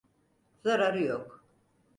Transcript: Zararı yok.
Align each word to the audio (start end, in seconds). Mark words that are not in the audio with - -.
Zararı 0.63 0.99
yok. 1.03 1.45